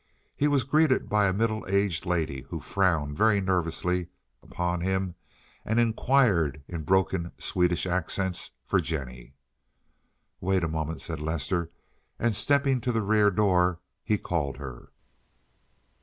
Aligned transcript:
He 0.35 0.47
was 0.47 0.63
greeted 0.63 1.09
by 1.09 1.27
a 1.27 1.31
middle 1.31 1.63
aged 1.67 2.07
lady, 2.07 2.41
who 2.49 2.59
frowned 2.59 3.15
very 3.15 3.39
nervously 3.39 4.07
upon 4.41 4.81
him, 4.81 5.13
and 5.63 5.79
inquired 5.79 6.63
in 6.67 6.81
broken 6.81 7.33
Swedish 7.37 7.85
accents 7.85 8.49
for 8.65 8.81
Jennie. 8.81 9.35
"Wait 10.39 10.63
a 10.63 10.67
moment," 10.67 11.01
said 11.01 11.19
Lester; 11.19 11.69
and 12.17 12.35
stepping 12.35 12.81
to 12.81 12.91
the 12.91 13.03
rear 13.03 13.29
door 13.29 13.79
he 14.03 14.17
called 14.17 14.57
her. 14.57 14.89